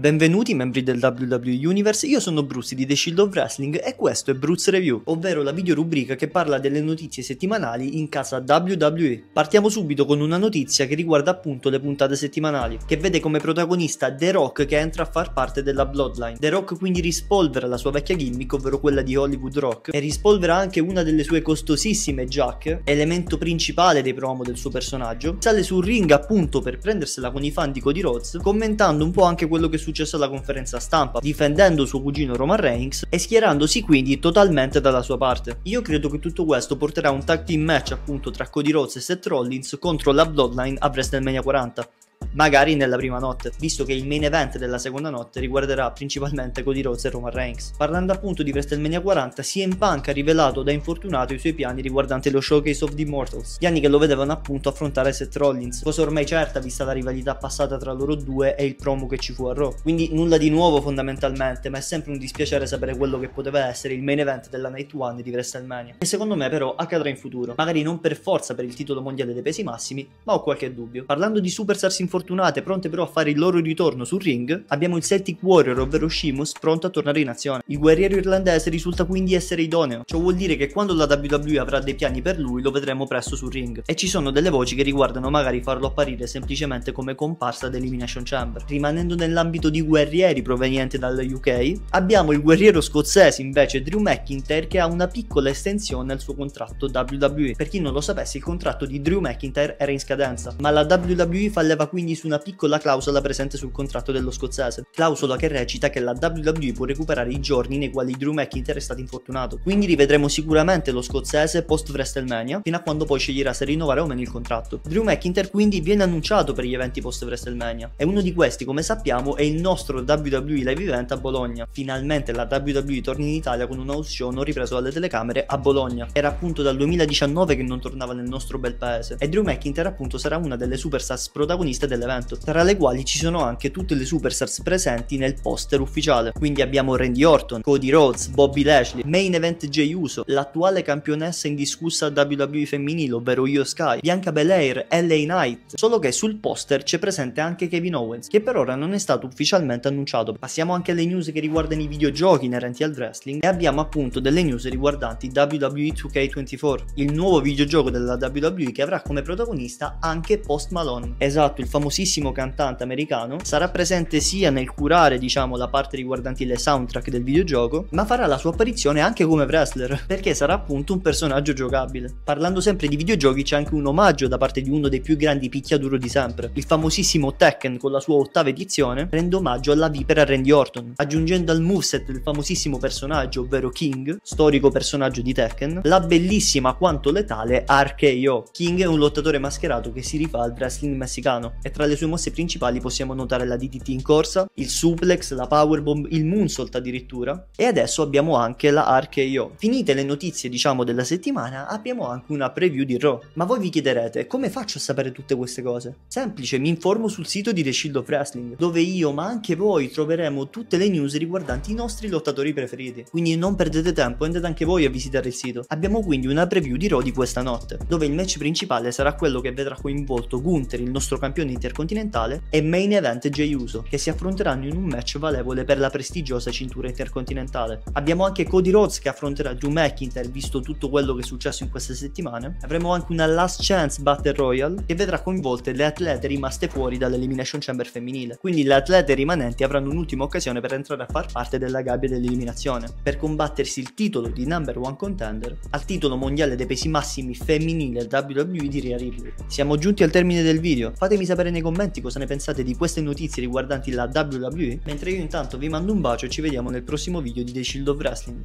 [0.00, 4.30] Benvenuti membri del WWE Universe, io sono Bruce di The Shield of Wrestling e questo
[4.30, 9.24] è Bruce Review, ovvero la videorubrica che parla delle notizie settimanali in casa WWE.
[9.34, 14.10] Partiamo subito con una notizia che riguarda appunto le puntate settimanali, che vede come protagonista
[14.14, 16.38] The Rock che entra a far parte della Bloodline.
[16.38, 20.56] The Rock quindi rispolvera la sua vecchia gimmick, ovvero quella di Hollywood Rock, e rispolvera
[20.56, 25.84] anche una delle sue costosissime giacche, elemento principale dei promo del suo personaggio, sale sul
[25.84, 29.68] ring appunto per prendersela con i fan di Cody Rhodes, commentando un po' anche quello
[29.68, 35.02] che successo alla conferenza stampa, difendendo suo cugino Roman Reigns e schierandosi quindi totalmente dalla
[35.02, 35.58] sua parte.
[35.64, 38.96] Io credo che tutto questo porterà a un tag team match appunto tra Cody Rhodes
[38.96, 41.88] e Seth Rollins contro la Bloodline a WrestleMania 40
[42.32, 46.82] magari nella prima notte, visto che il main event della seconda notte riguarderà principalmente Cody
[46.82, 47.72] Rhodes e Roman Reigns.
[47.76, 52.30] Parlando appunto di WrestleMania 40, CM Punk ha rivelato da infortunato i suoi piani riguardanti
[52.30, 56.26] lo Showcase of the Immortals, piani che lo vedevano appunto affrontare Seth Rollins, cosa ormai
[56.26, 59.54] certa vista la rivalità passata tra loro due e il promo che ci fu a
[59.54, 59.74] Raw.
[59.82, 63.94] Quindi nulla di nuovo fondamentalmente, ma è sempre un dispiacere sapere quello che poteva essere
[63.94, 67.54] il main event della Night One di WrestleMania, che secondo me però accadrà in futuro,
[67.56, 71.04] magari non per forza per il titolo mondiale dei pesi massimi, ma ho qualche dubbio.
[71.04, 74.96] Parlando di Superstars infortunati, infortunate pronte però a fare il loro ritorno sul ring, abbiamo
[74.96, 77.62] il Celtic Warrior, ovvero Sheamus, pronto a tornare in azione.
[77.66, 81.80] Il guerriero irlandese risulta quindi essere idoneo, ciò vuol dire che quando la WWE avrà
[81.80, 83.82] dei piani per lui lo vedremo presto sul ring.
[83.84, 88.22] E ci sono delle voci che riguardano magari farlo apparire semplicemente come comparsa ad Elimination
[88.24, 88.64] Chamber.
[88.66, 94.78] Rimanendo nell'ambito di guerrieri provenienti dal UK, abbiamo il guerriero scozzese invece Drew McIntyre che
[94.78, 97.54] ha una piccola estensione al suo contratto WWE.
[97.56, 100.86] Per chi non lo sapesse il contratto di Drew McIntyre era in scadenza, ma la
[100.88, 105.48] WWE falleva quindi quindi su una piccola clausola presente sul contratto dello scozzese, clausola che
[105.48, 109.58] recita che la WWE può recuperare i giorni nei quali Drew McIntyre è stato infortunato.
[109.62, 114.06] Quindi rivedremo sicuramente lo scozzese post WrestleMania, fino a quando poi sceglierà se rinnovare o
[114.06, 114.80] meno il contratto.
[114.84, 118.82] Drew McIntyre quindi viene annunciato per gli eventi post WrestleMania e uno di questi, come
[118.82, 121.66] sappiamo, è il nostro WWE Live Event a Bologna.
[121.70, 126.08] Finalmente la WWE torna in Italia con un house show ripreso dalle telecamere a Bologna.
[126.12, 130.18] Era appunto dal 2019 che non tornava nel nostro bel paese e Drew McIntyre appunto
[130.18, 134.62] sarà una delle superstars protagoniste dell'evento, tra le quali ci sono anche tutte le superstars
[134.62, 136.32] presenti nel poster ufficiale.
[136.32, 142.12] Quindi abbiamo Randy Orton, Cody Rhodes, Bobby Lashley, Main Event Jey Uso, l'attuale campionessa indiscussa
[142.14, 145.76] WWE femminile, ovvero Io Sky, Bianca Belair, LA Knight.
[145.76, 149.26] Solo che sul poster c'è presente anche Kevin Owens, che per ora non è stato
[149.26, 150.32] ufficialmente annunciato.
[150.32, 154.42] Passiamo anche alle news che riguardano i videogiochi inerenti al wrestling e abbiamo appunto delle
[154.42, 160.70] news riguardanti WWE 2K24, il nuovo videogioco della WWE che avrà come protagonista anche Post
[160.70, 161.14] Malone.
[161.18, 166.46] Esatto, il famoso famosissimo cantante americano, sarà presente sia nel curare, diciamo, la parte riguardanti
[166.46, 170.94] le soundtrack del videogioco, ma farà la sua apparizione anche come wrestler, perché sarà appunto
[170.94, 172.10] un personaggio giocabile.
[172.24, 175.50] Parlando sempre di videogiochi c'è anche un omaggio da parte di uno dei più grandi
[175.50, 176.50] picchiaduro di sempre.
[176.54, 181.52] Il famosissimo Tekken con la sua ottava edizione rende omaggio alla vipera Randy Orton, aggiungendo
[181.52, 187.66] al moveset del famosissimo personaggio, ovvero King, storico personaggio di Tekken, la bellissima quanto letale
[187.68, 188.46] RKO.
[188.50, 192.06] King è un lottatore mascherato che si rifà al wrestling messicano e tra le sue
[192.06, 197.48] mosse principali possiamo notare la DDT in corsa, il suplex, la powerbomb, il moonsault addirittura
[197.56, 199.54] e adesso abbiamo anche la RKO.
[199.56, 203.20] Finite le notizie diciamo della settimana abbiamo anche una preview di Raw.
[203.32, 205.96] Ma voi vi chiederete come faccio a sapere tutte queste cose?
[206.06, 209.90] Semplice, mi informo sul sito di The Shield of Wrestling dove io ma anche voi
[209.90, 213.06] troveremo tutte le news riguardanti i nostri lottatori preferiti.
[213.10, 215.64] Quindi non perdete tempo, andate anche voi a visitare il sito.
[215.66, 219.40] Abbiamo quindi una preview di Raw di questa notte, dove il match principale sarà quello
[219.40, 224.10] che vedrà coinvolto Gunther, il nostro campione intercontinentale, e Main Event Jey Uso, che si
[224.10, 227.82] affronteranno in un match valevole per la prestigiosa cintura intercontinentale.
[227.92, 231.70] Abbiamo anche Cody Rhodes che affronterà Drew McIntyre, visto tutto quello che è successo in
[231.70, 232.58] queste settimane.
[232.62, 237.60] Avremo anche una Last Chance Battle Royale che vedrà coinvolte le atlete rimaste fuori dall'Elimination
[237.60, 238.38] Chamber femminile.
[238.38, 242.88] Quindi le atlete rimanenti avranno un'ultima occasione per entrare a far parte della gabbia dell'eliminazione,
[243.02, 248.08] per combattersi il titolo di number one contender al titolo mondiale dei pesi massimi femminile
[248.10, 249.32] WWE di Rhea Ripley.
[249.46, 253.00] Siamo giunti al termine del video, fatemi sapere nei commenti cosa ne pensate di queste
[253.00, 256.82] notizie riguardanti la WWE, mentre io intanto vi mando un bacio e ci vediamo nel
[256.82, 258.42] prossimo video di The Shield of Wrestling.